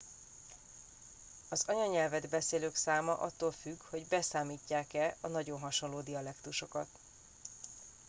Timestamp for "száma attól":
2.75-3.51